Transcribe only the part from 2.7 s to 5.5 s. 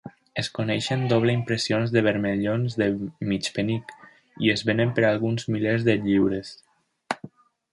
de mig penic, i es venen per alguns